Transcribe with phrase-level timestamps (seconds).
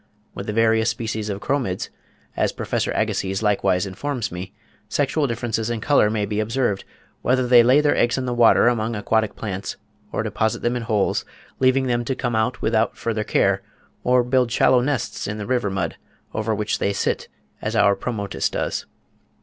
[0.33, 1.89] With the various species of Chromids,
[2.35, 4.51] as Professor Agassiz likewise informs me,
[4.89, 6.85] sexual differences in colour may be observed,
[7.21, 9.77] "whether they lay their eggs in the water among aquatic plants,
[10.11, 11.23] or deposit them in holes,
[11.59, 13.61] leaving them to come out without further care,
[14.03, 15.97] or build shallow nests in the river mud,
[16.33, 17.27] over which they sit,
[17.61, 18.87] as our Pomotis does.